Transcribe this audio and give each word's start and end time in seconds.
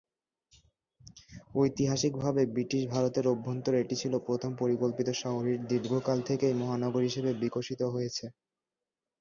ঐতিহাসিকভাবে 1.55 2.41
ব্রিটিশ 2.53 2.83
ভারতের 2.93 3.25
অভ্যন্তরে 3.27 3.77
এটি 3.79 3.95
ছিল 4.01 4.13
প্রথম 4.27 4.51
পরিকল্পিত 4.61 5.09
শহর, 5.21 5.43
এটি 5.47 5.65
দীর্ঘকাল 5.73 6.17
থেকেই 6.29 6.59
মহানগরী 6.61 7.05
হিসাবে 7.09 7.31
বিকশিত 7.43 7.81
হয়েছে। 7.93 8.25